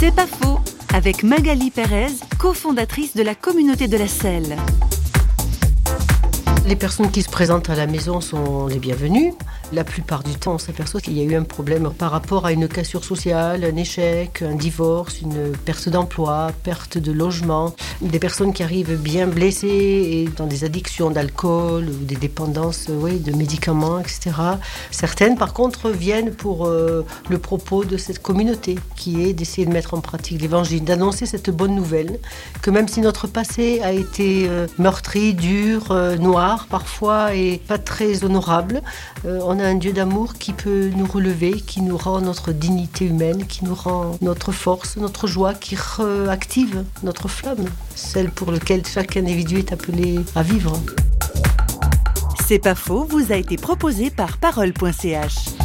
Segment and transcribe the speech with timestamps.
[0.00, 0.58] C'est pas faux,
[0.94, 2.06] avec Magali Pérez,
[2.38, 4.56] cofondatrice de la communauté de la selle.
[6.66, 9.32] Les personnes qui se présentent à la maison sont les bienvenues.
[9.72, 12.52] La plupart du temps, on s'aperçoit qu'il y a eu un problème par rapport à
[12.52, 17.74] une cassure sociale, un échec, un divorce, une perte d'emploi, perte de logement.
[18.02, 23.18] Des personnes qui arrivent bien blessées et dans des addictions d'alcool ou des dépendances oui,
[23.18, 24.32] de médicaments, etc.
[24.90, 29.72] Certaines, par contre, viennent pour euh, le propos de cette communauté qui est d'essayer de
[29.72, 32.18] mettre en pratique l'évangile, d'annoncer cette bonne nouvelle,
[32.60, 37.78] que même si notre passé a été euh, meurtri, dur, euh, noir parfois et pas
[37.78, 38.82] très honorable,
[39.24, 43.64] on un Dieu d'amour qui peut nous relever, qui nous rend notre dignité humaine, qui
[43.64, 47.64] nous rend notre force, notre joie, qui réactive notre flamme,
[47.94, 50.72] celle pour laquelle chaque individu est appelé à vivre.
[52.46, 55.59] C'est pas faux, vous a été proposé par parole.ch.